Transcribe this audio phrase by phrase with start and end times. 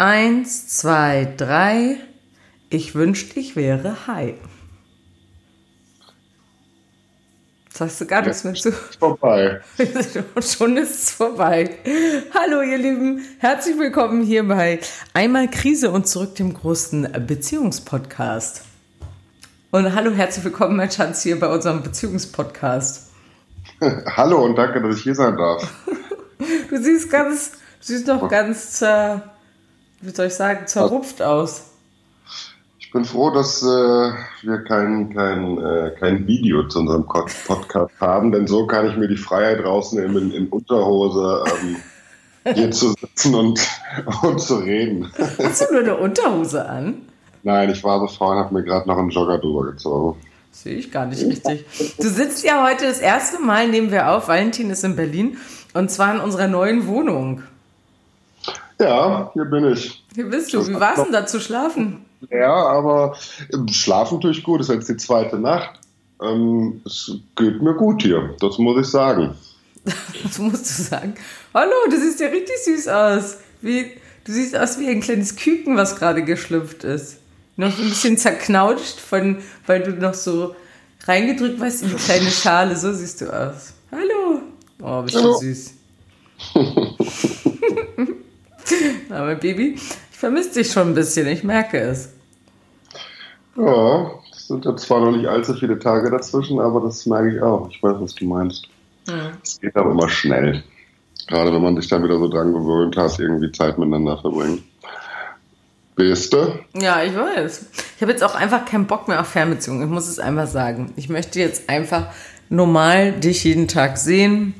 [0.00, 1.98] Eins, zwei, drei.
[2.70, 4.32] Ich wünschte, ich wäre Hi.
[7.68, 8.72] Sagst du gar nichts mehr zu?
[8.98, 9.60] Vorbei.
[10.40, 11.76] Schon ist es vorbei.
[12.32, 13.26] Hallo, ihr Lieben.
[13.40, 14.80] Herzlich willkommen hier bei
[15.12, 18.64] Einmal Krise und zurück dem großen Beziehungspodcast.
[19.70, 23.10] Und hallo, herzlich willkommen, mein Schatz, hier bei unserem Beziehungspodcast.
[24.16, 25.70] hallo und danke, dass ich hier sein darf.
[26.70, 29.18] du siehst ganz, du siehst noch ganz, äh,
[30.00, 31.66] wie soll ich sagen, zerrupft aus.
[32.78, 38.32] Ich bin froh, dass äh, wir kein, kein, äh, kein Video zu unserem Podcast haben,
[38.32, 41.76] denn so kann ich mir die Freiheit rausnehmen, in Unterhose ähm,
[42.54, 43.60] hier zu sitzen und,
[44.22, 45.08] und zu reden.
[45.38, 47.02] Hast du nur eine Unterhose an?
[47.42, 50.18] Nein, ich war so vorhin, habe mir gerade noch einen Jogger drüber gezogen.
[50.50, 51.64] Sehe ich gar nicht richtig.
[51.98, 54.26] Du sitzt ja heute das erste Mal, nehmen wir auf.
[54.26, 55.36] Valentin ist in Berlin
[55.74, 57.44] und zwar in unserer neuen Wohnung.
[58.80, 60.02] Ja, hier bin ich.
[60.14, 60.66] Hier bist du.
[60.66, 62.06] Wie war es denn da zu schlafen?
[62.30, 63.14] Ja, aber
[63.70, 64.60] schlafen tue ich gut.
[64.60, 65.78] Es ist jetzt die zweite Nacht.
[66.22, 69.34] Ähm, es geht mir gut hier, das muss ich sagen.
[70.22, 71.14] das musst du sagen.
[71.52, 73.38] Hallo, du siehst ja richtig süß aus.
[73.60, 73.92] Wie,
[74.24, 77.18] du siehst aus wie ein kleines Küken, was gerade geschlüpft ist.
[77.56, 80.54] Noch so ein bisschen zerknautscht, von, weil du noch so
[81.04, 82.76] reingedrückt warst in die kleine Schale.
[82.76, 83.74] So siehst du aus.
[83.92, 84.40] Hallo.
[84.82, 85.74] Oh, bist du süß.
[89.10, 89.76] Aber Baby,
[90.10, 92.12] vermisse dich schon ein bisschen, ich merke es.
[93.56, 97.42] Ja, es sind ja zwar noch nicht allzu viele Tage dazwischen, aber das merke ich
[97.42, 97.68] auch.
[97.70, 98.68] Ich weiß, was du meinst.
[99.42, 100.62] Es geht aber immer schnell.
[101.26, 104.62] Gerade wenn man sich dann wieder so dran gewöhnt hat, irgendwie Zeit miteinander verbringen.
[105.96, 106.58] Bist du?
[106.74, 107.66] Ja, ich weiß.
[107.96, 109.82] Ich habe jetzt auch einfach keinen Bock mehr auf Fernbeziehungen.
[109.82, 110.92] Ich muss es einfach sagen.
[110.96, 112.06] Ich möchte jetzt einfach
[112.48, 114.54] normal dich jeden Tag sehen.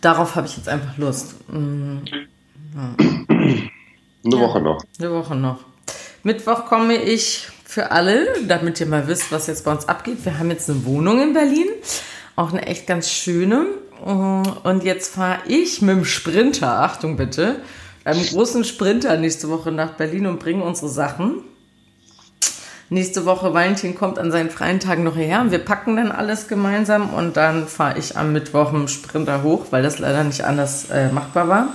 [0.00, 1.36] Darauf habe ich jetzt einfach Lust.
[1.50, 2.02] Mhm.
[2.76, 3.70] Eine
[4.24, 4.84] ja, Woche noch.
[4.98, 5.60] Eine Woche noch.
[6.22, 10.24] Mittwoch komme ich für alle, damit ihr mal wisst, was jetzt bei uns abgeht.
[10.24, 11.68] Wir haben jetzt eine Wohnung in Berlin,
[12.36, 13.66] auch eine echt ganz schöne.
[14.04, 17.56] Und jetzt fahre ich mit dem Sprinter, Achtung bitte,
[18.04, 21.42] einem großen Sprinter nächste Woche nach Berlin und bringe unsere Sachen.
[22.90, 26.48] Nächste Woche Valentin kommt an seinen freien Tagen noch hierher und wir packen dann alles
[26.48, 30.88] gemeinsam und dann fahre ich am Mittwoch im Sprinter hoch, weil das leider nicht anders
[30.90, 31.68] äh, machbar war.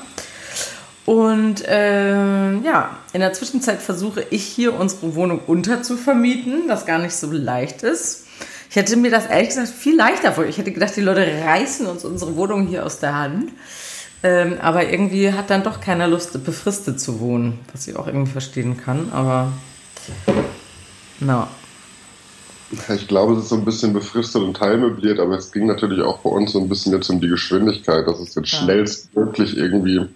[1.05, 7.15] Und äh, ja, in der Zwischenzeit versuche ich hier unsere Wohnung unterzuvermieten, was gar nicht
[7.15, 8.25] so leicht ist.
[8.69, 10.45] Ich hätte mir das ehrlich gesagt viel leichter vor.
[10.45, 13.51] Ich hätte gedacht, die Leute reißen uns unsere Wohnung hier aus der Hand.
[14.23, 18.31] Ähm, aber irgendwie hat dann doch keiner Lust, befristet zu wohnen, was ich auch irgendwie
[18.31, 19.11] verstehen kann.
[19.11, 19.51] Aber
[21.19, 21.47] na.
[22.71, 22.95] No.
[22.95, 26.19] Ich glaube, es ist so ein bisschen befristet und teilmöbliert, aber es ging natürlich auch
[26.19, 28.59] bei uns so ein bisschen jetzt um die Geschwindigkeit, dass es jetzt ja.
[28.59, 30.07] schnellstmöglich irgendwie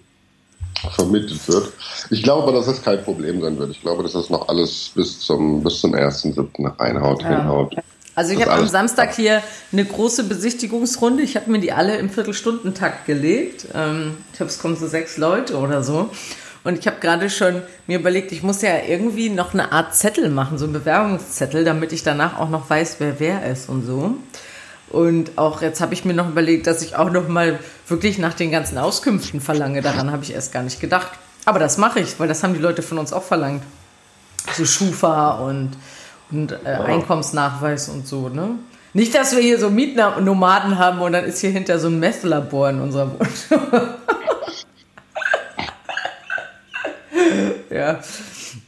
[0.94, 1.72] vermittelt wird.
[2.10, 3.70] Ich glaube aber, dass das kein Problem sein wird.
[3.70, 6.78] Ich glaube, dass das noch alles bis zum, bis zum 1.7.
[6.78, 7.28] reinhaut, ja.
[7.28, 7.74] hinhaut.
[8.14, 11.22] Also ich habe am Samstag hier eine große Besichtigungsrunde.
[11.22, 13.68] Ich habe mir die alle im Viertelstundentakt gelegt.
[13.74, 16.10] Ähm, ich glaube, es kommen so sechs Leute oder so.
[16.64, 20.30] Und ich habe gerade schon mir überlegt, ich muss ja irgendwie noch eine Art Zettel
[20.30, 24.16] machen, so einen Bewerbungszettel, damit ich danach auch noch weiß, wer wer ist und so.
[24.90, 28.34] Und auch jetzt habe ich mir noch überlegt, dass ich auch noch mal wirklich nach
[28.34, 29.82] den ganzen Auskünften verlange.
[29.82, 31.10] Daran habe ich erst gar nicht gedacht.
[31.44, 33.62] Aber das mache ich, weil das haben die Leute von uns auch verlangt.
[34.54, 35.70] So Schufa und,
[36.30, 38.50] und äh, Einkommensnachweis und so, ne?
[38.94, 42.70] Nicht, dass wir hier so Mietnomaden haben und dann ist hier hinter so ein Messlabor
[42.70, 43.28] in unserer Wohnung.
[47.70, 48.00] ja.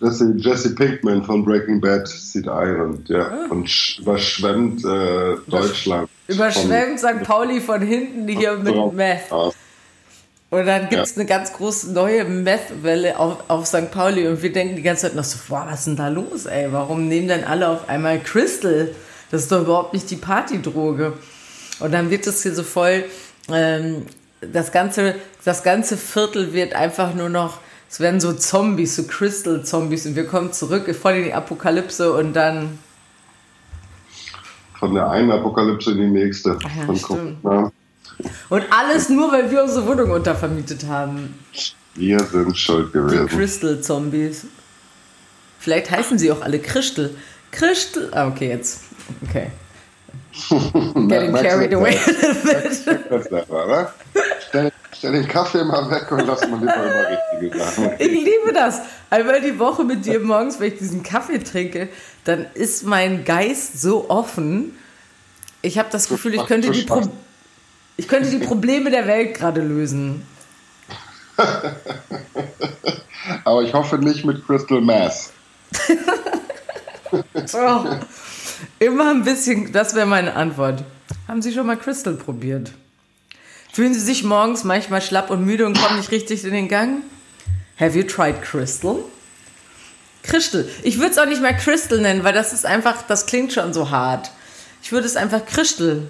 [0.01, 3.47] Jesse, Jesse Pinkman von Breaking Bad zieht ein und, ja, ah.
[3.51, 6.09] und überschwemmt äh, Deutschland.
[6.27, 7.23] Überschwemmt St.
[7.23, 9.31] Pauli von hinten hier mit Meth.
[9.31, 11.21] Und dann gibt es ja.
[11.21, 13.91] eine ganz große neue Meth-Welle auf, auf St.
[13.93, 16.47] Pauli und wir denken die ganze Zeit noch so, boah, was ist denn da los,
[16.47, 16.73] ey?
[16.73, 18.89] Warum nehmen denn alle auf einmal Crystal?
[19.31, 21.13] Das ist doch überhaupt nicht die Partydroge.
[21.79, 23.05] Und dann wird es hier so voll,
[23.53, 24.07] ähm,
[24.41, 27.59] das, ganze, das ganze Viertel wird einfach nur noch
[27.91, 32.35] es werden so Zombies, so Crystal-Zombies und wir kommen zurück voll in die Apokalypse und
[32.35, 32.79] dann.
[34.79, 36.57] Von der einen Apokalypse in die nächste.
[36.63, 37.45] Ja, stimmt.
[38.49, 41.35] Und alles nur, weil wir unsere Wohnung untervermietet haben.
[41.95, 43.27] Wir sind schuld gewesen.
[43.27, 44.47] Die Crystal-Zombies.
[45.59, 47.11] Vielleicht heißen sie auch alle Crystal.
[47.51, 48.09] Crystal.
[48.13, 48.83] Ah, okay, jetzt.
[49.29, 49.51] Okay.
[51.09, 53.91] Getting carried away a little bit.
[54.51, 57.93] Stell, stell, den Kaffee mal weg und lass mal lieber über richtige Sachen.
[57.99, 58.81] Ich liebe das.
[59.09, 61.89] Einmal die Woche mit dir morgens, wenn ich diesen Kaffee trinke,
[62.25, 64.77] dann ist mein Geist so offen.
[65.63, 66.85] Ich habe das Gefühl, ich könnte, die
[67.97, 70.27] ich könnte die Probleme der Welt gerade lösen.
[73.45, 75.31] aber ich hoffe nicht mit Crystal Mass.
[77.47, 77.87] so.
[78.81, 80.83] Immer ein bisschen, das wäre meine Antwort.
[81.29, 82.73] Haben Sie schon mal Crystal probiert?
[83.73, 87.03] Fühlen Sie sich morgens manchmal schlapp und müde und kommen nicht richtig in den Gang?
[87.79, 88.97] Have you tried Crystal?
[90.23, 90.69] Crystal.
[90.83, 93.73] Ich würde es auch nicht mehr Crystal nennen, weil das ist einfach, das klingt schon
[93.73, 94.31] so hart.
[94.83, 96.03] Ich würde es einfach Crystal.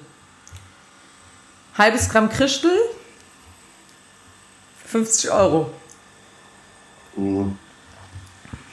[1.77, 2.77] Halbes Gramm Crystal,
[4.87, 5.71] 50 Euro.
[7.17, 7.57] Mhm.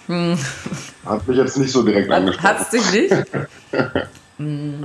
[0.07, 0.38] Hm.
[1.06, 2.50] Hat mich jetzt nicht so direkt angesprochen.
[2.50, 3.13] Hat es dich nicht?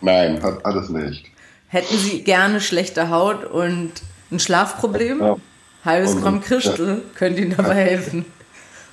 [0.00, 1.26] Nein, hat alles nicht.
[1.68, 3.92] Hätten Sie gerne schlechte Haut und
[4.30, 5.20] ein Schlafproblem?
[5.20, 5.36] Ja.
[5.84, 6.96] Halbes und, Gramm Crystal ja.
[7.14, 8.24] könnte Ihnen dabei helfen.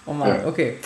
[0.06, 0.48] Oh Mann, ja.
[0.48, 0.78] okay.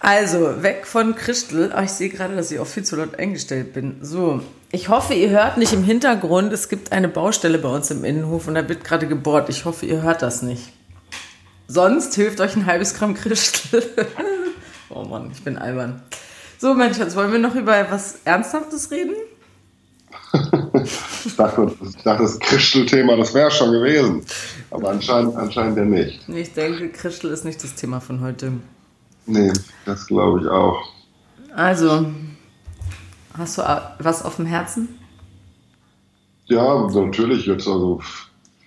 [0.00, 1.72] Also, weg von Crystal.
[1.76, 3.98] Oh, ich sehe gerade, dass ich auch viel zu laut eingestellt bin.
[4.02, 6.52] So, ich hoffe, ihr hört nicht im Hintergrund.
[6.52, 9.48] Es gibt eine Baustelle bei uns im Innenhof und da wird gerade gebohrt.
[9.48, 10.72] Ich hoffe, ihr hört das nicht.
[11.68, 13.82] Sonst hilft euch ein halbes Gramm Crystal.
[14.90, 16.02] oh Mann, ich bin albern.
[16.58, 19.14] So, Mensch, jetzt wollen wir noch über was Ernsthaftes reden?
[21.34, 24.22] ich, dachte, ich dachte, das Christel-Thema, das wäre schon gewesen.
[24.70, 26.28] Aber anscheinend, anscheinend ja nicht.
[26.28, 28.52] Ich denke, Christel ist nicht das Thema von heute.
[29.26, 29.52] Nee,
[29.84, 30.80] das glaube ich auch.
[31.56, 32.06] Also,
[33.36, 33.62] hast du
[33.98, 34.88] was auf dem Herzen?
[36.46, 38.00] Ja, natürlich jetzt also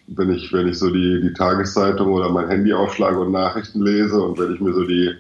[0.08, 4.22] wenn ich, wenn ich so die, die Tageszeitung oder mein Handy aufschlage und Nachrichten lese
[4.22, 5.14] und wenn ich mir so die,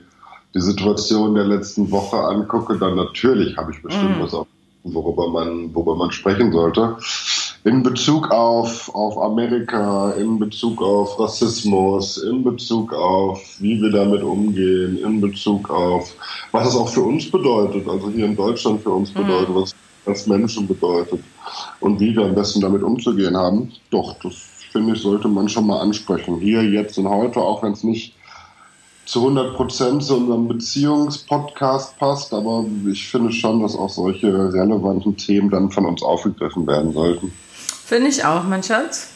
[0.54, 4.22] die Situation der letzten Woche angucke, dann natürlich habe ich bestimmt mm.
[4.22, 4.48] was auf,
[4.84, 6.98] worüber man, worüber man sprechen sollte.
[7.68, 14.24] In Bezug auf, auf Amerika, in Bezug auf Rassismus, in Bezug auf, wie wir damit
[14.24, 16.16] umgehen, in Bezug auf,
[16.54, 19.56] was es auch für uns bedeutet, also hier in Deutschland für uns bedeutet, mm.
[19.56, 19.76] was
[20.06, 21.20] als Menschen bedeutet
[21.82, 23.70] und wie wir am besten damit umzugehen haben.
[23.90, 24.36] Doch, das
[24.72, 26.40] finde ich, sollte man schon mal ansprechen.
[26.40, 28.14] Hier, jetzt und heute, auch wenn es nicht
[29.04, 35.18] zu 100 Prozent zu unserem Beziehungspodcast passt, aber ich finde schon, dass auch solche relevanten
[35.18, 37.34] Themen dann von uns aufgegriffen werden sollten.
[37.88, 39.08] Finde ich auch, mein Schatz.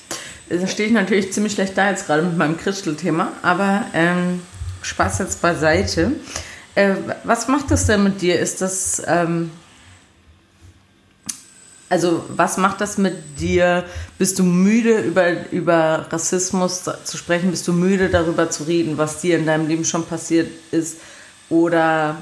[0.50, 4.41] Da stehe ich natürlich ziemlich schlecht da jetzt gerade mit meinem Christel-Thema, aber ähm,
[4.81, 6.13] Spaß jetzt beiseite.
[6.75, 8.39] Äh, was macht das denn mit dir?
[8.39, 9.51] Ist das ähm,
[11.91, 13.83] also was macht das mit dir?
[14.18, 17.51] Bist du müde, über, über Rassismus zu sprechen?
[17.51, 21.00] Bist du müde, darüber zu reden, was dir in deinem Leben schon passiert ist?
[21.50, 22.15] Oder,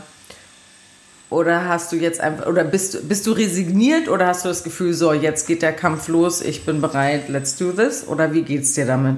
[1.30, 4.94] oder hast du jetzt einfach, oder bist, bist du resigniert oder hast du das Gefühl,
[4.94, 8.08] so, jetzt geht der Kampf los, ich bin bereit, let's do this?
[8.08, 9.18] Oder wie geht es dir damit?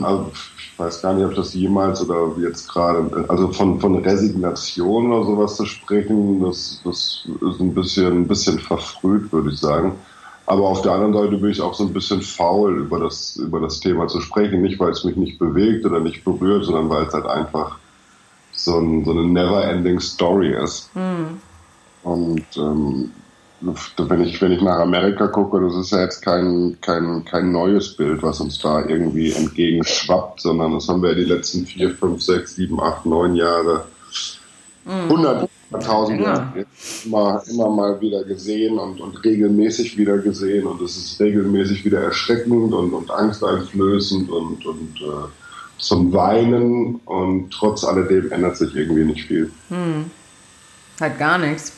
[0.00, 5.12] Also ich weiß gar nicht, ob das jemals oder jetzt gerade, also von, von Resignation
[5.12, 9.96] oder sowas zu sprechen, das, das ist ein bisschen, ein bisschen verfrüht, würde ich sagen.
[10.46, 13.60] Aber auf der anderen Seite bin ich auch so ein bisschen faul, über das, über
[13.60, 14.62] das Thema zu sprechen.
[14.62, 17.78] Nicht, weil es mich nicht bewegt oder nicht berührt, sondern weil es halt einfach
[18.64, 20.90] so, ein, so eine never-ending Story ist.
[20.94, 21.40] Mhm.
[22.02, 23.10] Und ähm,
[23.60, 27.96] wenn ich, wenn ich nach Amerika gucke, das ist ja jetzt kein, kein, kein neues
[27.96, 32.22] Bild, was uns da irgendwie entgegenschwappt, sondern das haben wir ja die letzten vier, fünf,
[32.22, 33.84] sechs, sieben, acht, neun Jahre,
[34.84, 35.10] mhm.
[35.10, 35.50] hundert,
[35.80, 36.66] tausend Jahre
[37.04, 42.00] immer, immer mal wieder gesehen und, und regelmäßig wieder gesehen und es ist regelmäßig wieder
[42.00, 45.28] erschreckend und, und angsteinflößend und, und äh,
[45.78, 49.50] zum Weinen und trotz alledem ändert sich irgendwie nicht viel.
[49.70, 50.10] Mhm.
[51.00, 51.72] Hat gar nichts.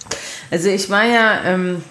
[0.50, 1.82] Also ich war ja, ähm,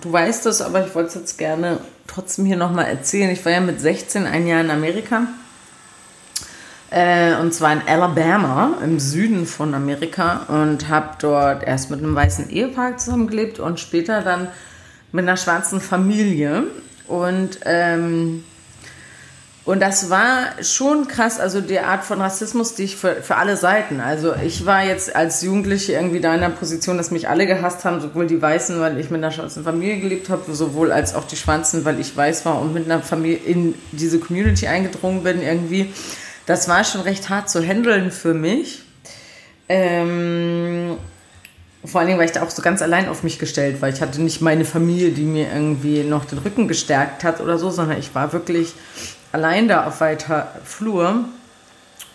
[0.00, 3.30] du weißt das, aber ich wollte es jetzt gerne trotzdem hier nochmal erzählen.
[3.30, 5.26] Ich war ja mit 16 ein Jahr in Amerika.
[6.90, 10.46] Äh, und zwar in Alabama, im Süden von Amerika.
[10.48, 14.48] Und habe dort erst mit einem weißen Ehepaar zusammengelebt und später dann
[15.12, 16.64] mit einer schwarzen Familie.
[17.06, 18.44] Und ähm,
[19.70, 23.56] und das war schon krass, also die Art von Rassismus, die ich für, für alle
[23.56, 24.00] Seiten.
[24.00, 27.84] Also ich war jetzt als Jugendliche irgendwie da in der Position, dass mich alle gehasst
[27.84, 31.22] haben, sowohl die Weißen, weil ich mit einer schwarzen Familie gelebt habe, sowohl als auch
[31.22, 35.40] die Schwarzen, weil ich weiß war und mit einer Familie in diese Community eingedrungen bin
[35.40, 35.94] irgendwie.
[36.46, 38.82] Das war schon recht hart zu handeln für mich.
[39.68, 40.96] Ähm,
[41.84, 44.00] vor allen Dingen war ich da auch so ganz allein auf mich gestellt, weil ich
[44.00, 48.00] hatte nicht meine Familie, die mir irgendwie noch den Rücken gestärkt hat oder so, sondern
[48.00, 48.74] ich war wirklich
[49.32, 51.24] allein da auf weiter Flur.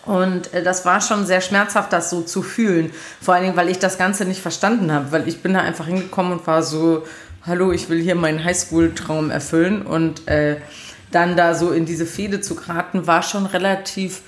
[0.05, 2.91] Und äh, das war schon sehr schmerzhaft, das so zu fühlen.
[3.21, 5.11] Vor allen Dingen, weil ich das Ganze nicht verstanden habe.
[5.11, 7.05] Weil ich bin da einfach hingekommen und war so,
[7.45, 9.81] hallo, ich will hier meinen Highschool-Traum erfüllen.
[9.81, 10.57] Und äh,
[11.11, 14.21] dann da so in diese Fehde zu geraten, war schon relativ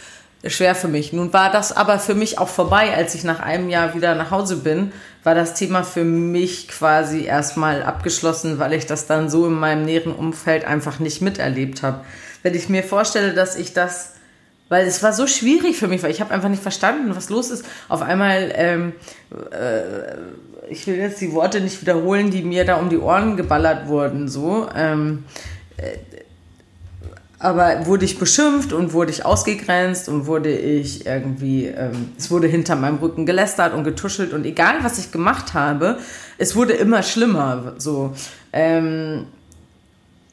[0.46, 1.14] schwer für mich.
[1.14, 4.32] Nun war das aber für mich auch vorbei, als ich nach einem Jahr wieder nach
[4.32, 4.92] Hause bin,
[5.24, 9.84] war das Thema für mich quasi erstmal abgeschlossen, weil ich das dann so in meinem
[9.84, 12.06] näheren Umfeld einfach nicht miterlebt habe.
[12.48, 14.14] Wenn ich mir vorstelle, dass ich das,
[14.70, 17.52] weil es war so schwierig für mich, weil ich habe einfach nicht verstanden, was los
[17.52, 17.66] ist.
[17.90, 18.94] Auf einmal, ähm,
[19.52, 23.90] äh, ich will jetzt die Worte nicht wiederholen, die mir da um die Ohren geballert
[23.90, 24.70] wurden, so.
[24.74, 25.26] Ähm,
[25.76, 25.98] äh,
[27.38, 32.48] aber wurde ich beschimpft und wurde ich ausgegrenzt und wurde ich irgendwie, ähm, es wurde
[32.48, 36.00] hinter meinem Rücken gelästert und getuschelt und egal was ich gemacht habe,
[36.38, 37.74] es wurde immer schlimmer.
[37.78, 38.14] So.
[38.54, 39.26] Ähm,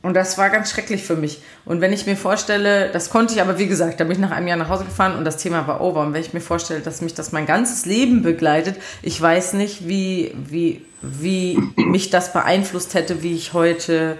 [0.04, 1.42] und das war ganz schrecklich für mich.
[1.64, 4.30] Und wenn ich mir vorstelle, das konnte ich aber, wie gesagt, da bin ich nach
[4.30, 6.02] einem Jahr nach Hause gefahren und das Thema war over.
[6.02, 9.88] Und wenn ich mir vorstelle, dass mich das mein ganzes Leben begleitet, ich weiß nicht,
[9.88, 14.16] wie, wie, wie mich das beeinflusst hätte, wie ich heute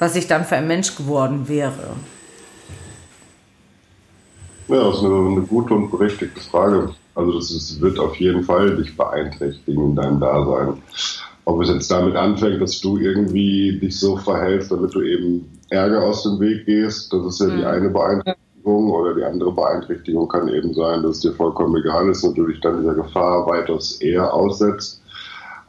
[0.00, 1.94] was ich dann für ein Mensch geworden wäre?
[4.66, 6.94] Ja, das ist eine, eine gute und berechtigte Frage.
[7.14, 10.82] Also das ist, wird auf jeden Fall dich beeinträchtigen in deinem Dasein.
[11.44, 16.02] Ob es jetzt damit anfängt, dass du irgendwie dich so verhältst, damit du eben Ärger
[16.02, 17.58] aus dem Weg gehst, das ist ja mhm.
[17.58, 22.08] die eine Beeinträchtigung oder die andere Beeinträchtigung kann eben sein, dass es dir vollkommen egal
[22.08, 25.00] ist und du dich dann dieser Gefahr weitaus eher aussetzt.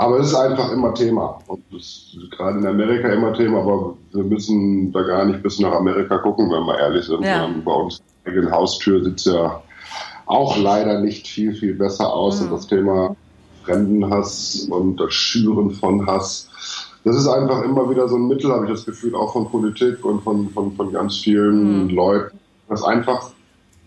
[0.02, 1.38] Aber es ist einfach immer Thema.
[1.46, 5.60] Und es ist gerade in Amerika immer Thema, aber wir müssen da gar nicht bis
[5.60, 7.24] nach Amerika gucken, wenn wir ehrlich sind.
[7.24, 7.48] Ja.
[7.64, 9.62] Bei uns in der Haustür sieht es ja
[10.26, 12.40] auch leider nicht viel, viel besser aus.
[12.40, 12.48] Mhm.
[12.48, 13.16] Und das Thema
[13.64, 16.50] Fremdenhass und das Schüren von Hass,
[17.04, 20.06] das ist einfach immer wieder so ein Mittel, habe ich das Gefühl, auch von Politik
[20.06, 21.90] und von, von, von ganz vielen mhm.
[21.90, 22.38] Leuten,
[22.70, 23.32] das einfach,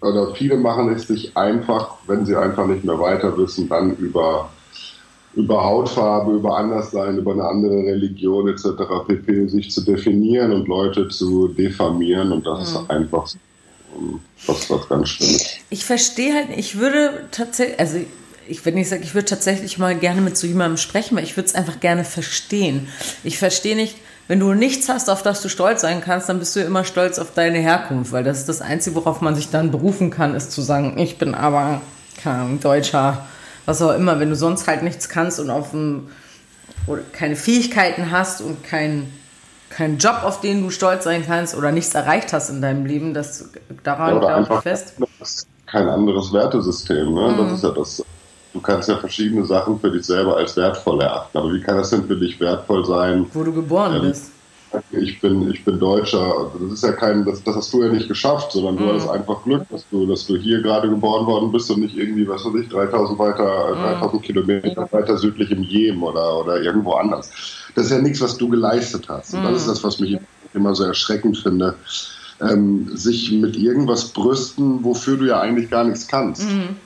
[0.00, 4.50] oder viele machen es sich einfach, wenn sie einfach nicht mehr weiter wissen, dann über
[5.36, 8.66] über Hautfarbe, über Anderssein, über eine andere Religion etc.
[9.06, 9.48] pp.
[9.48, 12.64] sich zu definieren und Leute zu diffamieren und das mhm.
[12.64, 13.28] ist einfach
[14.46, 15.56] was, was ganz Schlimmes.
[15.70, 17.98] Ich verstehe halt, ich würde tatsächlich, also
[18.48, 21.36] ich, wenn ich sage, ich würde tatsächlich mal gerne mit so jemandem sprechen, weil ich
[21.36, 22.88] würde es einfach gerne verstehen.
[23.22, 23.96] Ich verstehe nicht,
[24.28, 27.18] wenn du nichts hast, auf das du stolz sein kannst, dann bist du immer stolz
[27.18, 30.52] auf deine Herkunft, weil das ist das Einzige, worauf man sich dann berufen kann, ist
[30.52, 31.82] zu sagen, ich bin aber
[32.22, 33.26] kein Deutscher
[33.66, 36.08] was auch immer, wenn du sonst halt nichts kannst und auf dem,
[36.86, 39.12] oder keine Fähigkeiten hast und keinen
[39.70, 43.12] kein Job, auf den du stolz sein kannst oder nichts erreicht hast in deinem Leben,
[43.12, 43.50] das
[43.82, 44.94] daran ja, glaube ich fest.
[45.66, 47.32] Kein anderes Wertesystem, ne?
[47.32, 47.38] Mhm.
[47.38, 48.04] Das ist ja das.
[48.54, 51.90] Du kannst ja verschiedene Sachen für dich selber als wertvoll erachten, aber wie kann das
[51.90, 53.26] denn für dich wertvoll sein?
[53.34, 54.30] Wo du geboren ähm, bist
[54.90, 56.50] ich bin, ich bin Deutscher.
[56.60, 58.88] Das ist ja kein, das, das hast du ja nicht geschafft, sondern du mhm.
[58.88, 62.26] hattest einfach Glück, dass du, dass du hier gerade geboren worden bist und nicht irgendwie,
[62.28, 64.00] was weiß ich, 3000 weiter, mhm.
[64.00, 67.30] 3000 Kilometer weiter südlich im Jemen oder, oder irgendwo anders.
[67.74, 69.34] Das ist ja nichts, was du geleistet hast.
[69.34, 69.70] Und das ist mhm.
[69.70, 70.18] das, was mich
[70.52, 71.74] immer so erschreckend finde.
[72.40, 76.50] Ähm, sich mit irgendwas brüsten, wofür du ja eigentlich gar nichts kannst.
[76.50, 76.76] Mhm.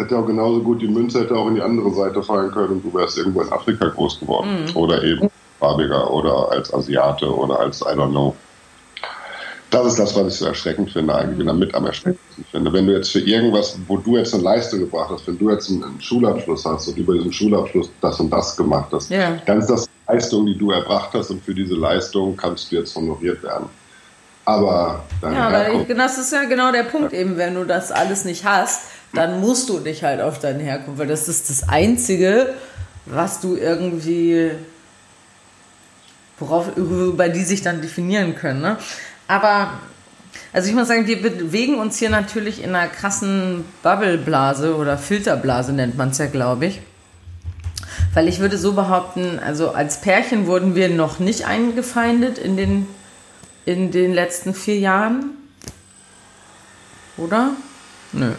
[0.00, 2.84] Hätte auch genauso gut die Münze hätte auch in die andere Seite fallen können und
[2.84, 4.64] du wärst irgendwo in Afrika groß geworden.
[4.64, 4.76] Mhm.
[4.76, 8.34] Oder eben farbiger oder als Asiate oder als I don't know.
[9.70, 12.72] Das ist das, was ich so erschreckend finde, eigentlich damit am erschreckendsten finde.
[12.72, 15.70] Wenn du jetzt für irgendwas, wo du jetzt eine Leistung gebracht hast, wenn du jetzt
[15.70, 19.38] einen, Schulabschluss hast und über diesen Schulabschluss das und das gemacht hast, yeah.
[19.46, 22.76] dann ist das eine Leistung, die du erbracht hast und für diese Leistung kannst du
[22.76, 23.66] jetzt honoriert werden.
[24.44, 28.44] Aber ja, aber das ist ja genau der Punkt eben, wenn du das alles nicht
[28.44, 28.80] hast,
[29.12, 32.54] dann musst du dich halt auf deine Herkunft, weil das ist das Einzige,
[33.06, 34.52] was du irgendwie
[36.40, 38.62] worauf, über die sich dann definieren können.
[38.62, 38.78] Ne?
[39.28, 39.72] Aber,
[40.52, 45.72] also ich muss sagen, wir bewegen uns hier natürlich in einer krassen Bubbleblase oder Filterblase
[45.72, 46.80] nennt man es ja, glaube ich.
[48.14, 52.86] Weil ich würde so behaupten, also als Pärchen wurden wir noch nicht eingefeindet in den,
[53.66, 55.30] in den letzten vier Jahren.
[57.16, 57.50] Oder?
[58.12, 58.32] Nö.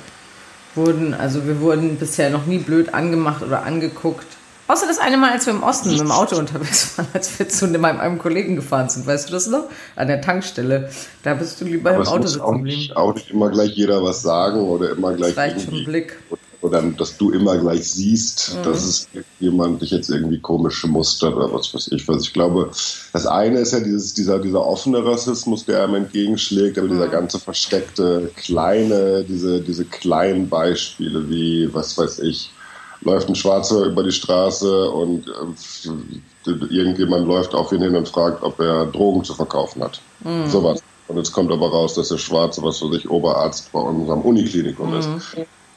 [0.76, 4.28] Wurden, also wir wurden bisher noch nie blöd angemacht oder angeguckt.
[4.68, 7.50] Außer das eine Mal, als wir im Osten mit dem Auto unterwegs waren, als wir
[7.50, 9.06] zu meinem, einem Kollegen gefahren sind.
[9.06, 9.66] Weißt du das noch?
[9.98, 10.90] An der Tankstelle.
[11.24, 12.96] Da bist du lieber Aber im Auto sitzen geblieben.
[12.96, 15.36] Auch nicht immer gleich jeder was sagen oder immer gleich.
[15.36, 16.18] Das reicht schon Blick.
[16.62, 18.64] Oder dass du immer gleich siehst, mhm.
[18.64, 19.08] dass es
[19.40, 22.22] jemand dich jetzt irgendwie komisch mustert oder was weiß ich was.
[22.24, 22.70] Ich glaube,
[23.14, 26.94] das eine ist ja dieses, dieser, dieser offene Rassismus, der einem entgegenschlägt, aber mhm.
[26.94, 32.52] dieser ganze versteckte, kleine, diese, diese kleinen Beispiele wie, was weiß ich,
[33.02, 38.44] läuft ein Schwarzer über die Straße und äh, irgendjemand läuft auf ihn hin und fragt,
[38.44, 40.00] ob er Drogen zu verkaufen hat.
[40.24, 40.50] Mhm.
[40.50, 40.84] Sowas.
[41.08, 44.92] Und jetzt kommt aber raus, dass der Schwarze, was für sich Oberarzt bei unserem Uniklinikum
[44.92, 45.00] mhm.
[45.00, 45.10] ist.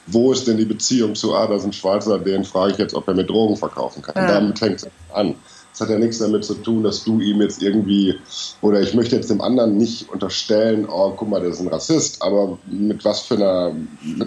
[0.07, 2.95] Wo ist denn die Beziehung zu, ah, da ist ein Schwarzer, den frage ich jetzt,
[2.95, 4.15] ob er mir Drogen verkaufen kann.
[4.17, 4.35] Ja.
[4.35, 5.35] Damit fängt es an.
[5.75, 8.15] Das hat ja nichts damit zu tun, dass du ihm jetzt irgendwie,
[8.61, 12.23] oder ich möchte jetzt dem anderen nicht unterstellen, oh, guck mal, der ist ein Rassist,
[12.23, 13.75] aber mit was für einer.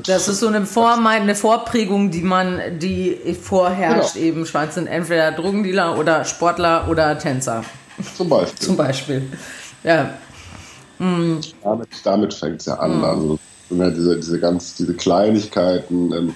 [0.05, 4.25] das ist so eine, Vor eine Vorprägung, die man, die vorherrscht, genau.
[4.25, 4.45] eben.
[4.45, 7.63] Schwarz sind entweder Drogendealer oder Sportler oder Tänzer.
[8.17, 8.67] Zum Beispiel.
[8.67, 9.21] Zum Beispiel.
[9.85, 10.15] Ja.
[10.99, 11.39] Mhm.
[11.63, 12.97] Damit, damit fängt es ja an.
[12.97, 13.03] Mhm.
[13.05, 16.13] Also diese, diese ganz, diese Kleinigkeiten.
[16.13, 16.33] Ähm,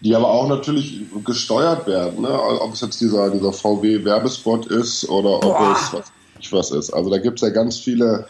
[0.00, 2.30] die aber auch natürlich gesteuert werden, ne?
[2.30, 5.76] ob es jetzt dieser, dieser VW-Werbespot ist oder ob Boah.
[5.76, 6.90] es was, nicht was ist.
[6.90, 8.26] Also da gibt es ja ganz viele,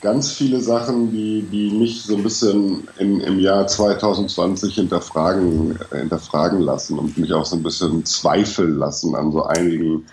[0.00, 6.60] ganz viele Sachen, die, die mich so ein bisschen in, im Jahr 2020 hinterfragen, hinterfragen
[6.60, 10.06] lassen und mich auch so ein bisschen zweifeln lassen an so einigen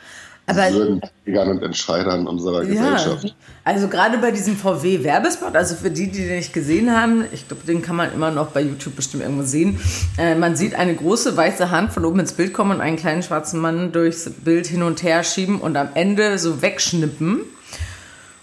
[0.48, 3.36] Würdenträgern und Entscheidern unserer ja, Gesellschaft.
[3.63, 7.65] Also gerade bei diesem VW-Werbespot, also für die, die den nicht gesehen haben, ich glaube,
[7.65, 9.79] den kann man immer noch bei YouTube bestimmt irgendwo sehen.
[10.17, 13.24] Äh, man sieht eine große weiße Hand von oben ins Bild kommen und einen kleinen
[13.24, 17.41] schwarzen Mann durchs Bild hin und her schieben und am Ende so wegschnippen.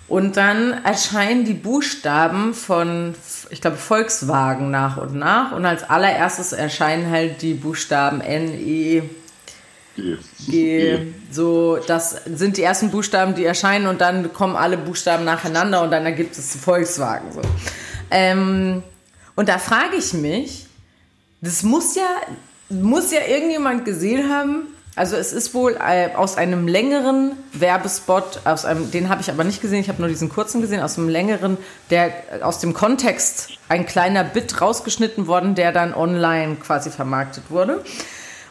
[0.08, 3.14] Und dann erscheinen die Buchstaben von,
[3.50, 5.52] ich glaube, Volkswagen nach und nach.
[5.52, 9.02] Und als allererstes erscheinen halt die Buchstaben N, E,
[10.48, 10.98] G.
[11.30, 15.90] So, das sind die ersten Buchstaben, die erscheinen und dann kommen alle Buchstaben nacheinander und
[15.90, 17.32] dann ergibt es Volkswagen.
[17.32, 17.40] So.
[18.10, 18.82] Ähm,
[19.36, 20.66] und da frage ich mich,
[21.40, 22.08] das muss ja,
[22.68, 24.68] muss ja irgendjemand gesehen haben.
[24.96, 29.44] Also es ist wohl äh, aus einem längeren Werbespot, aus einem, den habe ich aber
[29.44, 31.56] nicht gesehen, ich habe nur diesen kurzen gesehen, aus einem längeren,
[31.90, 37.84] der aus dem Kontext ein kleiner Bit rausgeschnitten worden, der dann online quasi vermarktet wurde.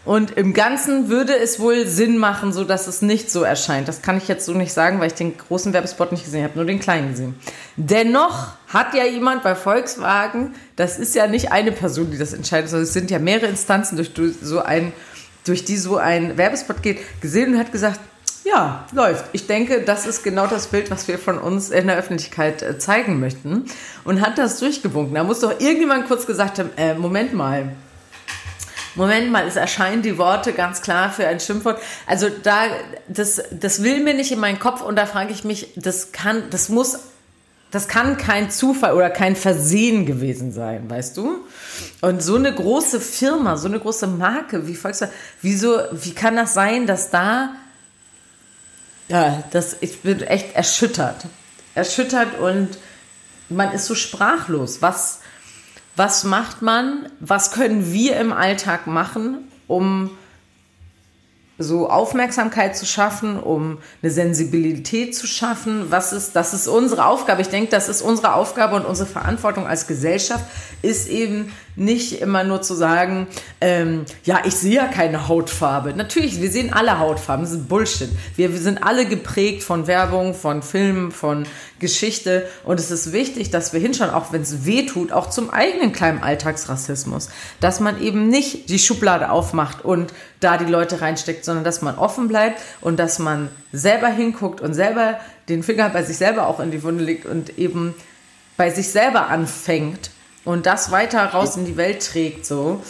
[0.07, 3.89] Und im Ganzen würde es wohl Sinn machen, so dass es nicht so erscheint.
[3.89, 6.55] Das kann ich jetzt so nicht sagen, weil ich den großen Werbespot nicht gesehen habe,
[6.55, 7.35] nur den kleinen gesehen.
[7.75, 12.69] Dennoch hat ja jemand bei Volkswagen, das ist ja nicht eine Person, die das entscheidet,
[12.69, 14.11] sondern es sind ja mehrere Instanzen, durch,
[14.41, 14.93] so ein,
[15.45, 17.99] durch die so ein Werbespot geht, gesehen und hat gesagt,
[18.45, 19.25] ja, läuft.
[19.33, 22.79] Ich denke, das ist genau das Bild, was wir von uns in der Öffentlichkeit äh,
[22.79, 23.65] zeigen möchten.
[24.05, 25.15] Und hat das durchgewunken.
[25.15, 27.73] Da muss doch irgendjemand kurz gesagt haben, äh, Moment mal,
[28.97, 31.79] Moment mal, es erscheinen die Worte ganz klar für ein Schimpfwort.
[32.07, 32.63] Also da,
[33.07, 36.49] das, das will mir nicht in meinen Kopf und da frage ich mich, das kann,
[36.49, 36.97] das muss,
[37.69, 41.45] das kann kein Zufall oder kein Versehen gewesen sein, weißt du?
[42.01, 46.55] Und so eine große Firma, so eine große Marke wie Volkswagen, wieso, wie kann das
[46.55, 47.51] sein, dass da,
[49.09, 51.27] ja, das, ich bin echt erschüttert.
[51.75, 52.69] Erschüttert und
[53.49, 54.81] man ist so sprachlos.
[54.81, 55.19] Was,
[55.97, 60.11] was macht man, was können wir im Alltag machen, um
[61.57, 65.89] so Aufmerksamkeit zu schaffen, um eine Sensibilität zu schaffen.
[65.89, 67.41] Was ist, das ist unsere Aufgabe.
[67.41, 70.45] Ich denke, das ist unsere Aufgabe und unsere Verantwortung als Gesellschaft
[70.83, 73.27] ist eben nicht immer nur zu sagen,
[73.61, 75.93] ähm, ja, ich sehe ja keine Hautfarbe.
[75.93, 78.09] Natürlich, wir sehen alle Hautfarben, das ist Bullshit.
[78.35, 81.45] Wir, wir sind alle geprägt von Werbung, von Filmen, von
[81.79, 85.51] Geschichte und es ist wichtig, dass wir hinschauen, auch wenn es weh tut, auch zum
[85.51, 91.45] eigenen kleinen Alltagsrassismus, dass man eben nicht die Schublade aufmacht und da die Leute reinsteckt,
[91.45, 96.01] sondern dass man offen bleibt und dass man selber hinguckt und selber den Finger bei
[96.03, 97.93] sich selber auch in die Wunde legt und eben
[98.57, 100.09] bei sich selber anfängt
[100.47, 102.81] und das weiter raus in die Welt trägt so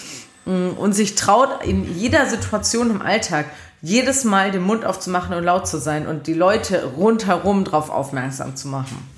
[0.46, 3.48] mm, und sich traut in jeder Situation im Alltag
[3.82, 8.56] jedes Mal den Mund aufzumachen und laut zu sein und die Leute rundherum darauf aufmerksam
[8.56, 9.17] zu machen.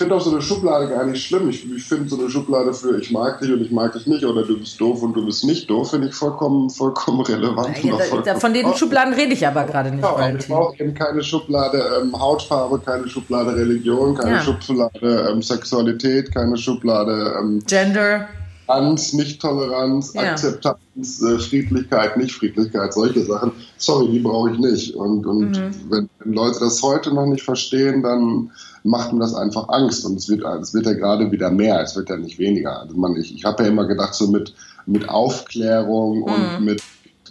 [0.00, 1.50] Ich finde auch so eine Schublade gar nicht schlimm.
[1.50, 4.24] Ich, ich finde so eine Schublade für ich mag dich und ich mag dich nicht
[4.24, 7.84] oder du bist doof und du bist nicht doof, finde ich vollkommen, vollkommen relevant.
[7.84, 10.02] Ja, vollkommen von den Schubladen rede ich aber gerade nicht.
[10.02, 14.42] Ja, ich brauche eben keine Schublade ähm, Hautfarbe, keine Schublade Religion, keine ja.
[14.42, 18.26] Schublade ähm, Sexualität, keine Schublade ähm, Gender.
[18.70, 20.22] Toleranz, Nicht-Toleranz, ja.
[20.22, 23.52] Akzeptanz, äh, Friedlichkeit, Nicht-Friedlichkeit, solche Sachen.
[23.76, 24.94] Sorry, die brauche ich nicht.
[24.94, 25.74] Und, und mhm.
[25.88, 28.50] wenn, wenn, Leute das heute noch nicht verstehen, dann
[28.84, 30.04] macht mir das einfach Angst.
[30.04, 32.80] Und es wird, es wird ja gerade wieder mehr, es wird ja nicht weniger.
[32.80, 34.54] Also man, ich, ich habe ja immer gedacht, so mit,
[34.86, 36.64] mit Aufklärung und mhm.
[36.64, 36.82] mit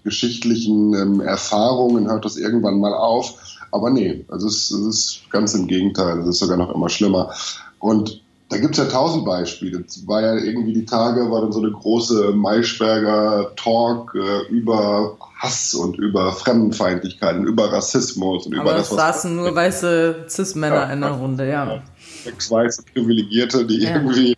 [0.04, 3.58] geschichtlichen ähm, Erfahrungen hört das irgendwann mal auf.
[3.72, 7.34] Aber nee, also es, es ist ganz im Gegenteil, es ist sogar noch immer schlimmer.
[7.80, 9.84] Und da gibt es ja tausend Beispiele.
[9.88, 15.18] Es war ja irgendwie die Tage, war dann so eine große Maischberger Talk äh, über
[15.38, 18.98] Hass und über Fremdenfeindlichkeit und über Rassismus und Aber über das, was.
[18.98, 21.76] saßen nur weiße Cis-Männer ja, in der Runde, ja.
[21.76, 21.82] ja.
[22.24, 23.96] Sechs weiße Privilegierte, die ja.
[23.96, 24.36] irgendwie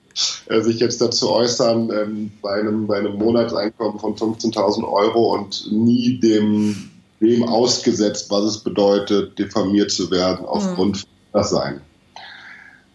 [0.48, 5.72] äh, sich jetzt dazu äußern, ähm, bei, einem, bei einem Monatseinkommen von 15.000 Euro und
[5.72, 11.00] nie dem, dem ausgesetzt, was es bedeutet, diffamiert zu werden aufgrund mhm.
[11.00, 11.82] von das Sein.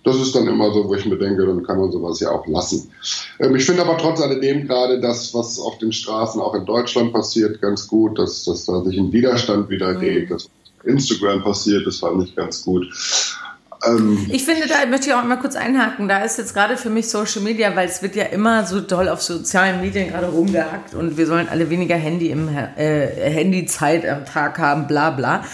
[0.07, 2.47] Das ist dann immer so, wo ich mir denke, dann kann man sowas ja auch
[2.47, 2.93] lassen.
[3.41, 7.13] Ähm, ich finde aber trotz alledem gerade das, was auf den Straßen auch in Deutschland
[7.13, 9.99] passiert, ganz gut, dass, dass da sich ein Widerstand wieder mhm.
[9.99, 10.49] regt, dass
[10.85, 12.87] Instagram passiert, das fand ich ganz gut.
[13.87, 16.09] Ähm, ich finde, da möchte ich auch mal kurz einhaken.
[16.09, 19.09] Da ist jetzt gerade für mich Social Media, weil es wird ja immer so toll
[19.09, 24.25] auf sozialen Medien gerade rumgehackt und wir sollen alle weniger Handy im äh, Handyzeit am
[24.25, 25.45] Tag haben, bla bla.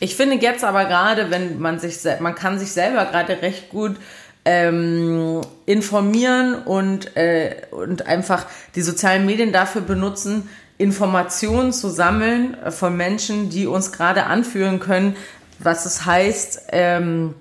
[0.00, 3.96] Ich finde jetzt aber gerade, wenn man sich, man kann sich selber gerade recht gut
[4.44, 10.48] ähm, informieren und, äh, und einfach die sozialen Medien dafür benutzen,
[10.78, 15.16] Informationen zu sammeln von Menschen, die uns gerade anführen können,
[15.58, 17.34] was es heißt, ähm,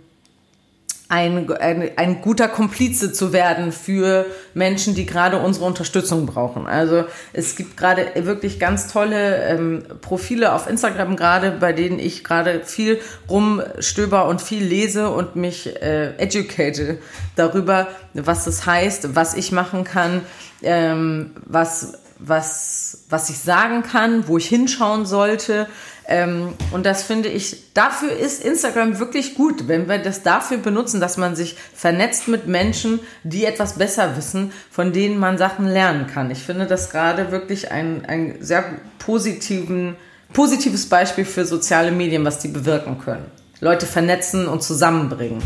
[1.09, 6.67] ein, ein, ein guter Komplize zu werden für Menschen, die gerade unsere Unterstützung brauchen.
[6.67, 12.23] Also es gibt gerade wirklich ganz tolle ähm, Profile auf Instagram gerade, bei denen ich
[12.23, 16.99] gerade viel rumstöber und viel lese und mich äh, educate
[17.35, 20.21] darüber, was das heißt, was ich machen kann,
[20.61, 25.67] ähm, was was was ich sagen kann, wo ich hinschauen sollte,
[26.09, 31.01] ähm, und das finde ich, dafür ist Instagram wirklich gut, wenn wir das dafür benutzen,
[31.01, 36.07] dass man sich vernetzt mit Menschen, die etwas besser wissen, von denen man Sachen lernen
[36.07, 36.31] kann.
[36.31, 38.63] Ich finde das gerade wirklich ein, ein sehr
[38.99, 39.97] positiven,
[40.31, 43.25] positives Beispiel für soziale Medien, was die bewirken können.
[43.59, 45.43] Leute vernetzen und zusammenbringen.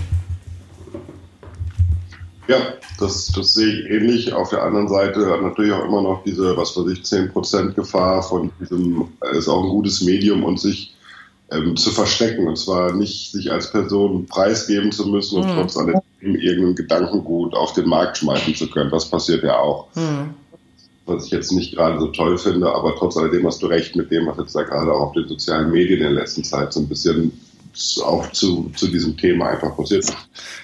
[2.51, 4.33] Ja, das, das sehe ich ähnlich.
[4.33, 8.21] Auf der anderen Seite hat natürlich auch immer noch diese, was weiß ich, 10% Gefahr
[8.21, 10.93] von diesem, ist auch ein gutes Medium und sich
[11.49, 12.49] ähm, zu verstecken.
[12.49, 15.61] Und zwar nicht sich als Person preisgeben zu müssen und mhm.
[15.61, 18.91] trotz alledem irgendein Gedankengut auf den Markt schmeißen zu können.
[18.91, 19.87] Das passiert ja auch.
[19.95, 20.33] Mhm.
[21.05, 24.11] Was ich jetzt nicht gerade so toll finde, aber trotz alledem hast du recht mit
[24.11, 26.81] dem, was jetzt da gerade auch auf den sozialen Medien in der letzten Zeit so
[26.81, 27.31] ein bisschen
[28.03, 30.05] auch zu, zu diesem Thema einfach passiert.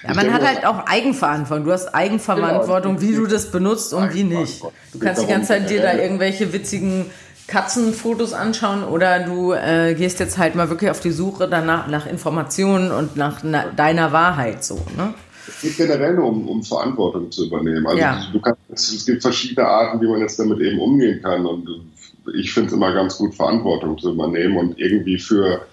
[0.06, 1.64] Ja, man hat halt auch Eigenverantwortung.
[1.64, 3.08] Du hast Eigenverantwortung, genau.
[3.08, 4.62] wie du das benutzt und wie nicht.
[4.92, 7.06] Du kannst die ganze Zeit dir da irgendwelche witzigen
[7.48, 12.06] Katzenfotos anschauen oder du äh, gehst jetzt halt mal wirklich auf die Suche danach nach
[12.06, 14.76] Informationen und nach na, deiner Wahrheit so.
[14.96, 15.14] Ne?
[15.48, 17.86] Es geht generell um, um Verantwortung zu übernehmen.
[17.86, 18.22] Also ja.
[18.30, 21.46] du kannst, es gibt verschiedene Arten, wie man jetzt damit eben umgehen kann.
[21.46, 21.66] Und
[22.34, 25.66] ich finde es immer ganz gut, Verantwortung zu übernehmen und irgendwie für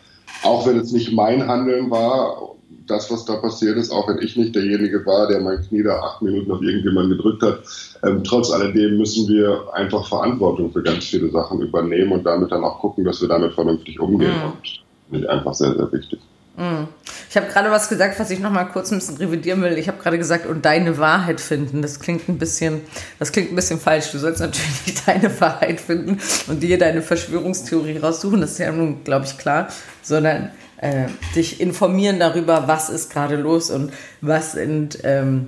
[0.43, 2.55] auch wenn es nicht mein Handeln war,
[2.87, 5.99] das, was da passiert ist, auch wenn ich nicht derjenige war, der mein Knie da
[6.01, 7.59] acht Minuten auf irgendjemanden gedrückt hat,
[8.03, 12.63] ähm, trotz alledem müssen wir einfach Verantwortung für ganz viele Sachen übernehmen und damit dann
[12.63, 14.31] auch gucken, dass wir damit vernünftig umgehen.
[14.31, 15.15] Mhm.
[15.15, 16.19] Und das einfach sehr, sehr wichtig.
[16.57, 16.87] Mhm.
[17.29, 19.77] Ich habe gerade was gesagt, was ich noch mal kurz ein bisschen revidieren will.
[19.77, 21.81] Ich habe gerade gesagt, und deine Wahrheit finden.
[21.81, 22.81] Das klingt ein bisschen,
[23.19, 24.11] das klingt ein bisschen falsch.
[24.11, 28.41] Du sollst natürlich nicht deine Wahrheit finden und dir deine Verschwörungstheorie raussuchen.
[28.41, 29.67] Das ist ja nun, glaube ich, klar.
[30.01, 33.91] Sondern äh, dich informieren darüber, was ist gerade los und
[34.21, 35.47] was sind ähm,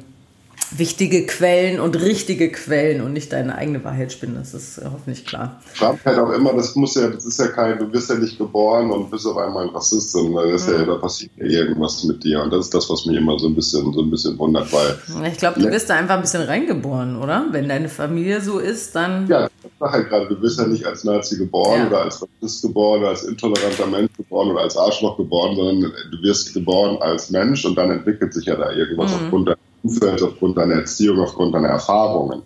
[0.72, 4.36] wichtige Quellen und richtige Quellen und nicht deine eigene Wahrheit spinnen.
[4.36, 5.62] Das ist hoffentlich klar.
[5.78, 8.38] Trump halt auch immer, das muss ja, das ist ja kein, du bist ja nicht
[8.38, 10.78] geboren und bist auf einmal ein Rassist, sondern das ja.
[10.80, 12.42] Ja, da passiert ja irgendwas mit dir.
[12.42, 14.98] Und das ist das, was mich immer so ein bisschen, so ein bisschen wundert, weil.
[15.32, 17.46] Ich glaube, du bist da einfach ein bisschen reingeboren, oder?
[17.52, 19.28] Wenn deine Familie so ist, dann.
[19.28, 21.88] Ja, ich sag halt gerade, du bist ja nicht als Nazi geboren ja.
[21.88, 26.22] oder als Rassist geboren oder als intoleranter Mensch geboren oder als Arschloch geboren, sondern du
[26.22, 29.18] wirst geboren als Mensch und dann entwickelt sich ja da irgendwas mhm.
[29.18, 32.44] aufgrund deiner Umfeld, aufgrund deiner Erziehung, aufgrund deiner Erfahrungen.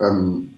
[0.00, 0.54] Ähm,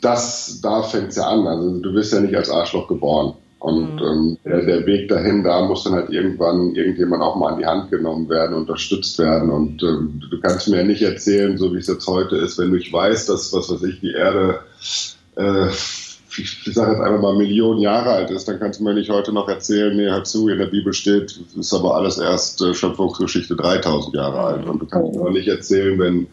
[0.00, 1.46] das, da fängt es ja an.
[1.46, 3.34] Also du wirst ja nicht als Arschloch geboren.
[3.58, 4.06] Und mhm.
[4.06, 7.66] ähm, der, der, Weg dahin, da muss dann halt irgendwann irgendjemand auch mal an die
[7.66, 9.50] Hand genommen werden, unterstützt werden.
[9.50, 12.70] Und ähm, du kannst mir ja nicht erzählen, so wie es jetzt heute ist, wenn
[12.70, 14.60] du nicht weißt, dass, was weiß ich, die Erde
[15.34, 15.66] äh,
[16.38, 19.32] ich, sage jetzt einfach mal Millionen Jahre alt ist, dann kannst du mir nicht heute
[19.32, 23.56] noch erzählen, nee, hör zu, in der Bibel steht, ist aber alles erst äh, Schöpfungsgeschichte
[23.56, 24.66] 3000 Jahre alt.
[24.66, 26.26] Und du kannst mir auch nicht erzählen, wenn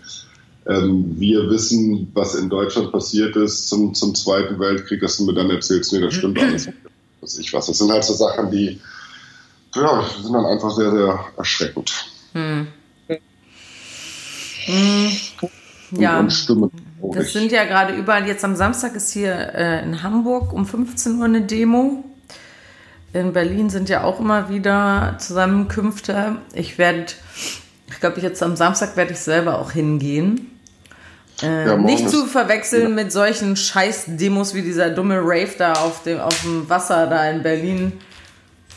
[0.68, 5.34] ähm, wir wissen, was in Deutschland passiert ist zum, zum Zweiten Weltkrieg, dass du mir
[5.34, 6.70] dann erzählst, nee, das stimmt alles.
[7.22, 7.68] Was ich was.
[7.68, 8.80] Das sind halt so Sachen, die
[9.76, 11.91] ja, sind dann einfach sehr, sehr erschreckend.
[12.34, 12.68] Hm.
[14.65, 15.12] Hm.
[15.91, 16.19] Ja.
[16.19, 16.71] Und, Stimmen
[17.13, 18.28] das sind ja gerade überall.
[18.28, 22.04] Jetzt am Samstag ist hier äh, in Hamburg um 15 Uhr eine Demo.
[23.13, 26.38] In Berlin sind ja auch immer wieder Zusammenkünfte.
[26.54, 27.06] Ich werde,
[27.89, 30.52] ich glaube, jetzt am Samstag werde ich selber auch hingehen.
[31.41, 33.04] Äh, ja, nicht zu verwechseln ja.
[33.04, 37.43] mit solchen Scheiß-Demos wie dieser dumme Rave da auf dem, auf dem Wasser da in
[37.43, 37.93] Berlin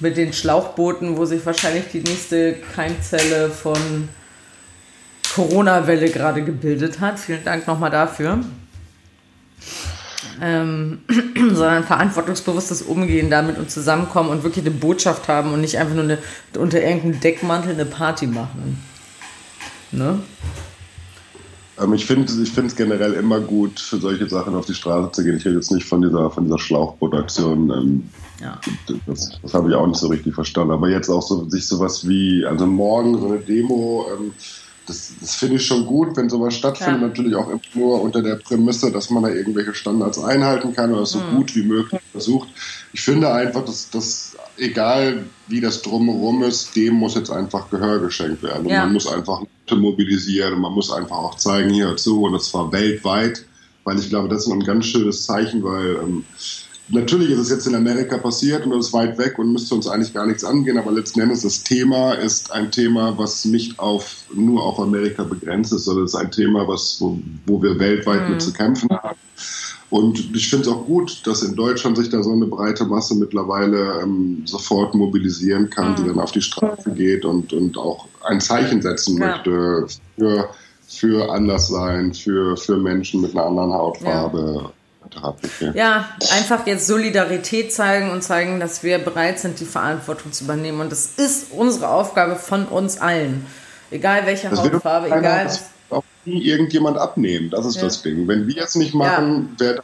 [0.00, 4.08] mit den Schlauchbooten, wo sich wahrscheinlich die nächste Keimzelle von
[5.34, 7.18] Corona-Welle gerade gebildet hat.
[7.18, 8.40] Vielen Dank nochmal dafür.
[10.40, 11.00] Ähm,
[11.52, 16.04] sondern verantwortungsbewusstes Umgehen damit und zusammenkommen und wirklich eine Botschaft haben und nicht einfach nur
[16.04, 16.18] eine,
[16.56, 18.82] unter irgendeinem Deckmantel eine Party machen.
[19.90, 20.20] Ne?
[21.80, 25.24] Ähm, ich finde es ich generell immer gut, für solche Sachen auf die Straße zu
[25.24, 25.36] gehen.
[25.36, 27.70] Ich rede jetzt nicht von dieser, von dieser Schlauchproduktion.
[27.70, 28.08] Ähm,
[28.40, 28.60] ja.
[29.06, 30.72] Das, das habe ich auch nicht so richtig verstanden.
[30.72, 34.32] Aber jetzt auch so, sich sowas wie, also morgen so eine Demo, ähm,
[34.88, 37.00] das, das finde ich schon gut, wenn sowas stattfindet.
[37.00, 37.08] Ja.
[37.08, 41.18] Natürlich auch nur unter der Prämisse, dass man da irgendwelche Standards einhalten kann oder so
[41.18, 41.36] mhm.
[41.36, 42.48] gut wie möglich versucht.
[42.92, 48.00] Ich finde einfach, dass das, egal wie das drumherum ist, dem muss jetzt einfach Gehör
[48.00, 48.68] geschenkt werden.
[48.68, 48.84] Ja.
[48.84, 52.72] man muss einfach mobilisieren und man muss einfach auch zeigen, hier zu, und das war
[52.72, 53.44] weltweit,
[53.84, 56.24] weil ich glaube, das ist ein ganz schönes Zeichen, weil ähm,
[56.90, 59.86] Natürlich ist es jetzt in Amerika passiert und es ist weit weg und müsste uns
[59.86, 64.24] eigentlich gar nichts angehen, aber letzten Endes das Thema ist ein Thema, was nicht auf,
[64.32, 68.24] nur auf Amerika begrenzt ist, sondern es ist ein Thema, was, wo, wo wir weltweit
[68.24, 68.30] mhm.
[68.30, 69.18] mit zu kämpfen haben.
[69.90, 73.14] Und ich finde es auch gut, dass in Deutschland sich da so eine breite Masse
[73.14, 75.96] mittlerweile ähm, sofort mobilisieren kann, mhm.
[75.96, 79.28] die dann auf die Straße geht und, und auch ein Zeichen setzen ja.
[79.28, 80.48] möchte für,
[80.86, 84.60] für Anderssein, für, für Menschen mit einer anderen Hautfarbe.
[84.62, 84.72] Ja
[85.74, 90.80] ja, einfach jetzt Solidarität zeigen und zeigen, dass wir bereit sind, die Verantwortung zu übernehmen.
[90.80, 93.46] Und das ist unsere Aufgabe von uns allen.
[93.90, 95.44] Egal welche das Hautfarbe, egal.
[95.44, 97.50] Das auch nie irgendjemand abnehmen.
[97.50, 97.82] Das ist ja.
[97.82, 98.28] das Ding.
[98.28, 99.66] Wenn wir es nicht machen, ja.
[99.66, 99.82] wer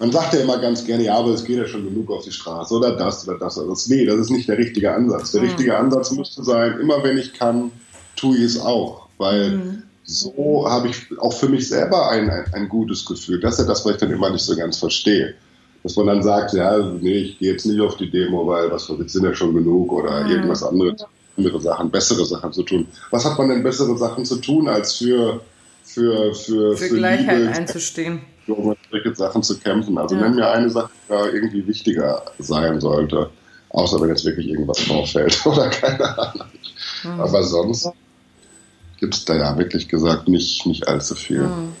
[0.00, 2.30] man sagt ja immer ganz gerne, ja, aber es geht ja schon genug auf die
[2.30, 3.88] Straße oder das oder das oder das.
[3.88, 5.32] Nee, das ist nicht der richtige Ansatz.
[5.32, 5.48] Der mhm.
[5.48, 7.72] richtige Ansatz müsste sein, immer wenn ich kann,
[8.14, 9.08] tue ich es auch.
[9.18, 13.40] Weil mhm so habe ich auch für mich selber ein, ein, ein, gutes Gefühl.
[13.40, 15.34] Das ist ja das, was ich dann immer nicht so ganz verstehe.
[15.82, 18.88] Dass man dann sagt, ja, nee, ich gehe jetzt nicht auf die Demo, weil was
[18.88, 20.30] wir sind ja schon genug oder mhm.
[20.30, 21.04] irgendwas anderes,
[21.36, 22.88] andere Sachen, bessere Sachen zu tun.
[23.10, 25.42] Was hat man denn bessere Sachen zu tun, als für,
[25.84, 28.20] für, für, für, für Gleichheit Liebe, einzustehen?
[28.46, 29.98] Um solche Sachen zu kämpfen.
[29.98, 30.22] Also ja.
[30.22, 33.28] nenn mir eine Sache, die da irgendwie wichtiger sein sollte.
[33.68, 36.46] Außer wenn jetzt wirklich irgendwas vorfällt oder keine Ahnung.
[37.04, 37.20] Mhm.
[37.20, 37.92] Aber sonst
[38.98, 41.44] gibt es da ja wirklich gesagt nicht, nicht allzu viel.
[41.44, 41.72] Hm.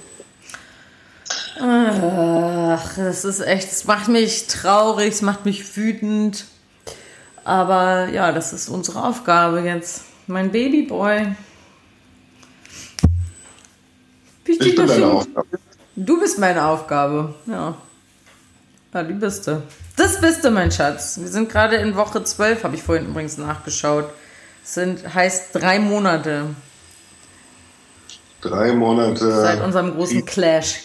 [1.60, 6.44] Ach, das ist echt, es macht mich traurig, es macht mich wütend.
[7.44, 10.02] Aber ja, das ist unsere Aufgabe jetzt.
[10.26, 11.34] Mein Babyboy.
[14.46, 15.46] ich bin deine Aufgabe.
[15.96, 17.76] Du bist meine Aufgabe, ja.
[18.94, 19.62] Ja, die bist du.
[19.96, 21.18] Das bist du, mein Schatz.
[21.18, 24.08] Wir sind gerade in Woche 12, habe ich vorhin übrigens nachgeschaut.
[24.62, 26.54] Das sind, heißt drei Monate.
[28.40, 29.30] Drei Monate.
[29.30, 30.84] Seit unserem großen Clash.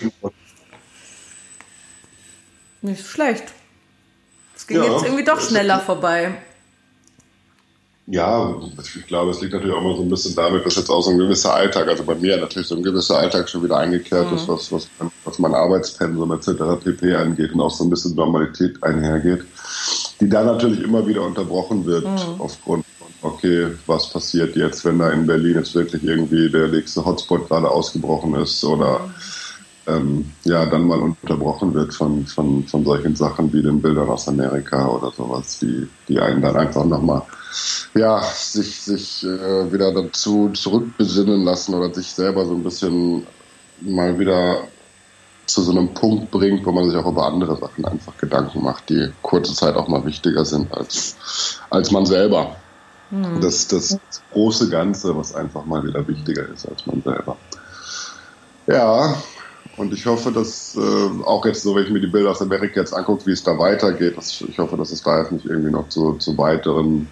[2.81, 3.45] Nicht schlecht.
[4.55, 6.35] Es ging ja, jetzt irgendwie doch schneller vorbei.
[8.05, 11.01] Ja, ich glaube, es liegt natürlich auch mal so ein bisschen damit, dass jetzt auch
[11.01, 14.29] so ein gewisser Alltag, also bei mir natürlich so ein gewisser Alltag schon wieder eingekehrt
[14.29, 14.35] mhm.
[14.35, 14.89] ist, was, was,
[15.23, 16.83] was mein Arbeitspensum etc.
[16.83, 17.15] pp.
[17.15, 19.45] angeht und auch so ein bisschen Normalität einhergeht,
[20.23, 22.39] die da natürlich immer wieder unterbrochen wird mhm.
[22.39, 22.85] aufgrund
[23.21, 27.69] okay, was passiert jetzt, wenn da in Berlin jetzt wirklich irgendwie der nächste Hotspot gerade
[27.69, 29.01] ausgebrochen ist oder
[29.85, 34.27] ähm, ja, dann mal unterbrochen wird von, von, von solchen Sachen wie den Bildern aus
[34.27, 37.23] Amerika oder sowas, die, die einen dann einfach nochmal
[37.93, 43.27] ja, sich, sich äh, wieder dazu zurückbesinnen lassen oder sich selber so ein bisschen
[43.81, 44.67] mal wieder
[45.45, 48.89] zu so einem Punkt bringt, wo man sich auch über andere Sachen einfach Gedanken macht,
[48.89, 51.15] die kurze Zeit auch mal wichtiger sind als,
[51.69, 52.55] als man selber.
[53.11, 53.41] Mhm.
[53.41, 53.99] Das, das
[54.31, 57.37] große Ganze, was einfach mal wieder wichtiger ist als man selber.
[58.67, 59.15] Ja,
[59.75, 62.79] und ich hoffe, dass äh, auch jetzt so, wenn ich mir die Bilder aus Amerika
[62.79, 65.71] jetzt angucke, wie es da weitergeht, dass, ich hoffe, dass es da jetzt nicht irgendwie
[65.71, 67.07] noch zu, zu weiteren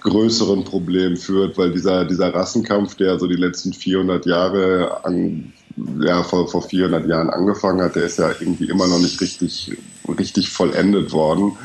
[0.00, 5.52] größeren Problemen führt, weil dieser, dieser Rassenkampf, der so die letzten 400 Jahre an,
[6.00, 9.76] ja, vor, vor 400 Jahren angefangen hat, der ist ja irgendwie immer noch nicht richtig,
[10.08, 11.56] richtig vollendet worden.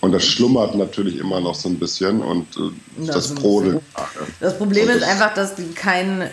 [0.00, 3.80] Und das schlummert natürlich immer noch so ein bisschen und äh, das, das brodelt.
[4.38, 6.28] Das Problem ist einfach, dass die keinen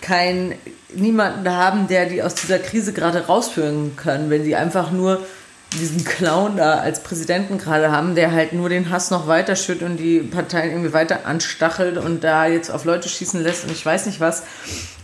[0.00, 0.54] kein,
[0.94, 5.20] niemanden haben, der die aus dieser Krise gerade rausführen können, wenn sie einfach nur
[5.72, 9.82] diesen Clown da als Präsidenten gerade haben, der halt nur den Hass noch weiter schüttet
[9.82, 13.84] und die Parteien irgendwie weiter anstachelt und da jetzt auf Leute schießen lässt und ich
[13.84, 14.44] weiß nicht was.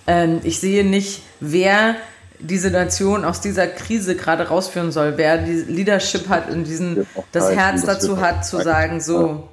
[0.07, 1.97] Ähm, ich sehe nicht, wer
[2.39, 7.51] diese Nation aus dieser Krise gerade rausführen soll, wer die Leadership hat und diesen, das
[7.53, 9.49] Herz dazu hat, zu sagen, so,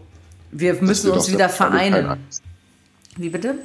[0.51, 2.17] wir müssen uns wieder vereinen.
[3.15, 3.55] Wie bitte?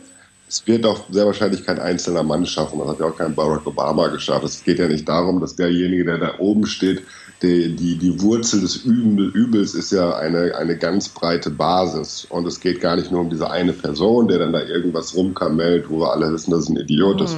[0.46, 2.78] Es wird auch sehr wahrscheinlich kein einzelner Mann schaffen.
[2.78, 4.44] Das hat ja auch kein Barack Obama geschafft.
[4.44, 7.02] Es geht ja nicht darum, dass derjenige, der da oben steht,
[7.44, 12.26] die, die, die Wurzel des Übels ist ja eine, eine ganz breite Basis.
[12.28, 15.90] Und es geht gar nicht nur um diese eine Person, der dann da irgendwas rumkamellt,
[15.90, 17.26] wo wir alle wissen, dass es ein Idiot mhm.
[17.26, 17.36] ist.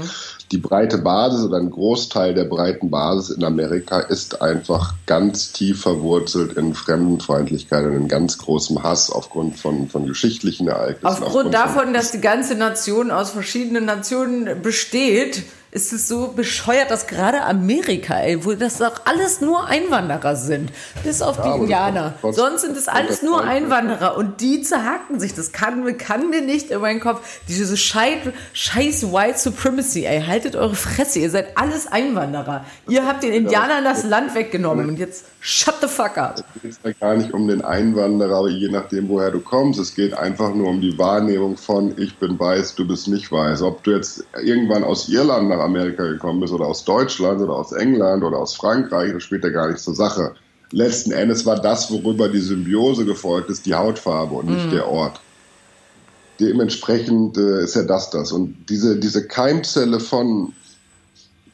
[0.52, 5.80] Die breite Basis oder ein Großteil der breiten Basis in Amerika ist einfach ganz tief
[5.80, 11.04] verwurzelt in Fremdenfeindlichkeit und in ganz großem Hass aufgrund von, von geschichtlichen Ereignissen.
[11.04, 16.90] Aufgrund, aufgrund davon, dass die ganze Nation aus verschiedenen Nationen besteht, ist es so bescheuert,
[16.90, 20.70] dass gerade Amerika, ey, wo das doch alles nur Einwanderer sind,
[21.04, 22.14] bis auf die Indianer.
[22.22, 25.34] Sonst sind es alles nur Einwanderer und die zerhaken sich.
[25.34, 27.20] Das kann, kann mir nicht in meinen Kopf.
[27.48, 28.18] Diese scheiß,
[28.52, 32.64] scheiß White Supremacy, ey, haltet eure Fresse, ihr seid alles Einwanderer.
[32.88, 36.44] Ihr habt den Indianern das Land weggenommen und jetzt shut the fuck up.
[36.56, 39.78] Es geht da gar nicht um den Einwanderer, je nachdem, woher du kommst.
[39.78, 43.62] Es geht einfach nur um die Wahrnehmung von, ich bin weiß, du bist nicht weiß.
[43.62, 47.72] Ob du jetzt irgendwann aus Irland nach Amerika gekommen bist oder aus Deutschland oder aus
[47.72, 50.34] England oder aus Frankreich, das spielt ja gar nicht zur Sache.
[50.72, 54.70] Letzten Endes war das, worüber die Symbiose gefolgt ist, die Hautfarbe und nicht mhm.
[54.70, 55.20] der Ort.
[56.40, 58.32] Dementsprechend äh, ist ja das das.
[58.32, 60.52] Und diese, diese Keimzelle von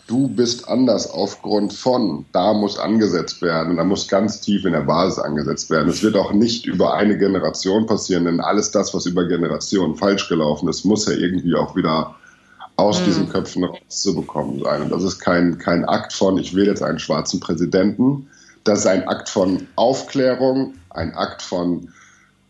[0.06, 4.80] du bist anders aufgrund von, da muss angesetzt werden, da muss ganz tief in der
[4.80, 5.88] Basis angesetzt werden.
[5.88, 10.28] Es wird auch nicht über eine Generation passieren, denn alles das, was über Generationen falsch
[10.28, 12.14] gelaufen ist, muss ja irgendwie auch wieder
[12.76, 13.04] aus mhm.
[13.04, 14.82] diesen Köpfen rauszubekommen sein.
[14.82, 18.28] Und das ist kein, kein Akt von, ich will jetzt einen schwarzen Präsidenten.
[18.64, 21.88] Das ist ein Akt von Aufklärung, ein Akt von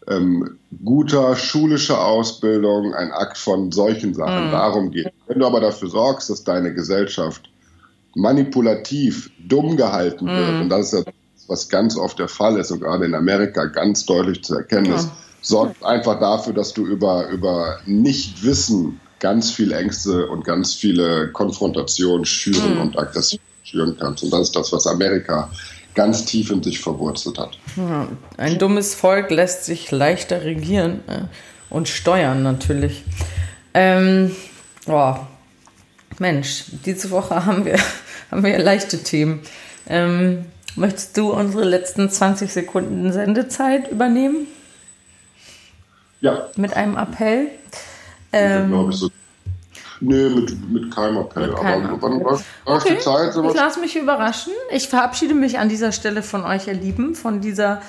[0.09, 4.49] ähm, guter schulischer Ausbildung, ein Akt von solchen Sachen.
[4.49, 4.53] Mhm.
[4.53, 5.13] Darum geht.
[5.27, 7.51] Wenn du aber dafür sorgst, dass deine Gesellschaft
[8.15, 10.61] manipulativ dumm gehalten wird, mhm.
[10.63, 11.13] und das ist ja
[11.49, 15.11] was ganz oft der Fall ist und gerade in Amerika ganz deutlich zu erkennen ist,
[15.43, 22.25] sorgt einfach dafür, dass du über, über Nichtwissen ganz viel Ängste und ganz viele Konfrontationen
[22.25, 22.81] schüren mhm.
[22.81, 24.25] und Aggressionen schüren kannst.
[24.25, 25.49] Und das ist das, was Amerika
[25.95, 27.57] ganz tief in sich verwurzelt hat.
[27.77, 31.21] Ja, ein dummes Volk lässt sich leichter regieren äh,
[31.71, 33.05] und steuern natürlich.
[33.75, 34.35] Ähm,
[34.87, 35.15] oh,
[36.19, 37.79] Mensch, diese Woche haben wir,
[38.31, 39.41] haben wir leichte Themen.
[39.87, 44.49] Ähm, möchtest du unsere letzten 20 Sekunden Sendezeit übernehmen?
[46.21, 46.49] Ja.
[46.57, 47.51] Mit einem Appell?
[48.33, 49.09] Ähm, glaube ich so.
[50.01, 51.49] Nee, mit, mit keinem Appell.
[51.49, 52.97] Mit keinem aber wann war okay.
[52.97, 53.37] die Zeit?
[53.37, 54.53] Ich lasse mich überraschen.
[54.71, 57.83] Ich verabschiede mich an dieser Stelle von euch, ihr Lieben, von dieser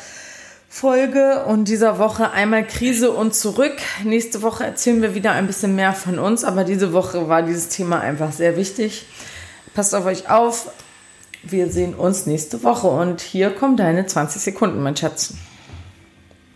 [0.69, 3.73] Folge und dieser Woche einmal Krise und zurück.
[4.03, 7.69] Nächste Woche erzählen wir wieder ein bisschen mehr von uns, aber diese Woche war dieses
[7.69, 9.05] Thema einfach sehr wichtig.
[9.73, 10.71] Passt auf euch auf.
[11.41, 15.33] Wir sehen uns nächste Woche und hier kommen deine 20 Sekunden, mein Schatz.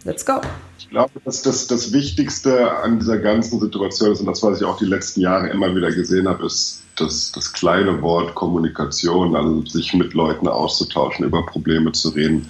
[0.08, 0.40] Let's go.
[0.80, 4.66] Ich glaube, dass das, das Wichtigste an dieser ganzen Situation ist, und das, was ich
[4.66, 9.66] auch die letzten Jahre immer wieder gesehen habe, ist das, das kleine Wort Kommunikation, also
[9.66, 12.50] sich mit Leuten auszutauschen, über Probleme zu reden.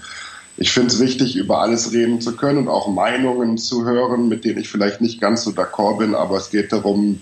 [0.58, 4.46] Ich finde es wichtig, über alles reden zu können und auch Meinungen zu hören, mit
[4.46, 7.22] denen ich vielleicht nicht ganz so d'accord bin, aber es geht darum,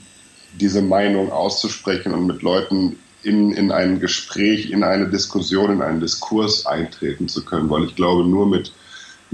[0.60, 6.02] diese Meinung auszusprechen und mit Leuten in, in ein Gespräch, in eine Diskussion, in einen
[6.02, 8.74] Diskurs eintreten zu können, weil ich glaube, nur mit,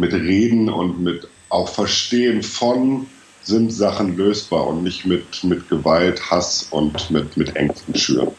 [0.01, 3.07] mit Reden und mit auch Verstehen von
[3.43, 8.31] sind Sachen lösbar und nicht mit, mit Gewalt, Hass und mit, mit Ängsten schüren.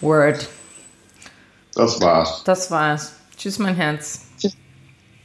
[0.00, 0.48] Word.
[1.74, 2.42] Das war's.
[2.44, 3.14] Das war's.
[3.36, 4.26] Tschüss, mein Herz.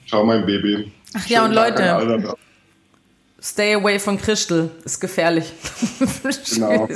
[0.08, 0.92] Ciao, mein Baby.
[1.14, 2.36] Ach ja, und Leute.
[3.42, 4.72] Stay away von Christel.
[4.86, 5.52] Ist gefährlich.
[6.54, 6.84] genau.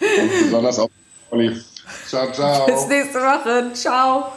[0.00, 0.90] Und besonders auch.
[2.06, 2.66] Ciao, ciao.
[2.66, 3.72] Bis nächste Woche.
[3.74, 4.32] Ciao.